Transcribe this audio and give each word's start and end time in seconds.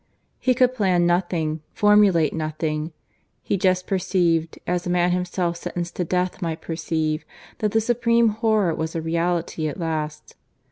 He 0.39 0.55
could 0.55 0.73
plan 0.73 1.05
nothing, 1.05 1.61
formulate 1.75 2.33
nothing. 2.33 2.91
He 3.43 3.55
just 3.55 3.85
perceived, 3.85 4.57
as 4.65 4.87
a 4.87 4.89
man 4.89 5.11
himself 5.11 5.57
sentenced 5.57 5.95
to 5.97 6.03
death 6.03 6.41
might 6.41 6.59
perceive, 6.59 7.23
that 7.59 7.71
the 7.71 7.81
Supreme 7.81 8.29
Horror 8.29 8.73
was 8.73 8.95
a 8.95 8.99
reality 9.03 9.67
at 9.67 9.79
last. 9.79 10.35